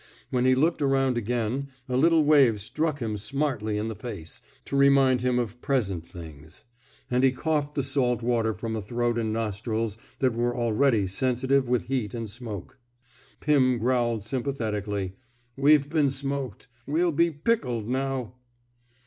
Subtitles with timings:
[0.31, 4.75] When he looked around again, a little wave struck him smartly in the face, to
[4.75, 6.63] remind him of present things;
[7.11, 11.69] and he coughed the salt water from a throat and nostrils that were already sensitive
[11.69, 12.79] with heat and smoke.
[13.41, 15.13] Pim growled, sympathetically:
[15.55, 16.67] We've been smoked.
[16.87, 18.33] We'll be pickled now."